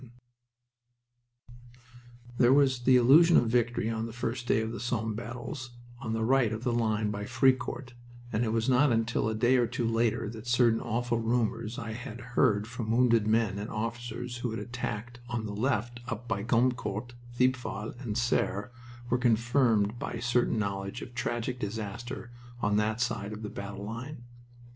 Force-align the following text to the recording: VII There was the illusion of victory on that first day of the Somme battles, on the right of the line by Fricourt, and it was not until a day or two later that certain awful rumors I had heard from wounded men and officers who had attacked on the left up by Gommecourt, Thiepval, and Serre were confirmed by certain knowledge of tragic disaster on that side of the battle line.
VII 0.01 0.09
There 2.39 2.53
was 2.53 2.79
the 2.85 2.95
illusion 2.95 3.37
of 3.37 3.49
victory 3.51 3.87
on 3.87 4.07
that 4.07 4.13
first 4.15 4.47
day 4.47 4.59
of 4.59 4.71
the 4.71 4.79
Somme 4.79 5.13
battles, 5.13 5.73
on 5.99 6.13
the 6.13 6.23
right 6.25 6.51
of 6.51 6.63
the 6.63 6.73
line 6.73 7.11
by 7.11 7.25
Fricourt, 7.25 7.93
and 8.33 8.43
it 8.43 8.51
was 8.51 8.67
not 8.67 8.91
until 8.91 9.29
a 9.29 9.35
day 9.35 9.57
or 9.57 9.67
two 9.67 9.87
later 9.87 10.27
that 10.27 10.47
certain 10.47 10.81
awful 10.81 11.19
rumors 11.19 11.77
I 11.77 11.91
had 11.93 12.19
heard 12.33 12.65
from 12.65 12.89
wounded 12.89 13.27
men 13.27 13.59
and 13.59 13.69
officers 13.69 14.37
who 14.37 14.49
had 14.49 14.59
attacked 14.59 15.19
on 15.29 15.45
the 15.45 15.53
left 15.53 15.99
up 16.07 16.27
by 16.27 16.41
Gommecourt, 16.41 17.13
Thiepval, 17.35 17.93
and 17.99 18.17
Serre 18.17 18.71
were 19.07 19.19
confirmed 19.19 19.99
by 19.99 20.17
certain 20.17 20.57
knowledge 20.57 21.03
of 21.03 21.13
tragic 21.13 21.59
disaster 21.59 22.31
on 22.59 22.75
that 22.77 23.01
side 23.01 23.33
of 23.33 23.43
the 23.43 23.49
battle 23.49 23.85
line. 23.85 24.23